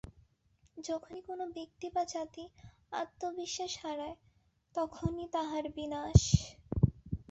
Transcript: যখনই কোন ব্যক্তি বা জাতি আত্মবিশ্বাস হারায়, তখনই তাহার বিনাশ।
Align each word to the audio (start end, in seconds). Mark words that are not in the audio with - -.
যখনই 0.77 1.21
কোন 1.27 1.39
ব্যক্তি 1.55 1.87
বা 1.95 2.03
জাতি 2.13 2.43
আত্মবিশ্বাস 2.93 3.73
হারায়, 3.81 4.15
তখনই 4.75 5.25
তাহার 5.35 5.65
বিনাশ। 5.75 6.21